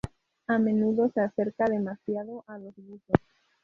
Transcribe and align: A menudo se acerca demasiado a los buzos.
A 0.47 0.57
menudo 0.57 1.09
se 1.13 1.21
acerca 1.21 1.65
demasiado 1.65 2.43
a 2.47 2.57
los 2.57 2.73
buzos. 2.75 3.15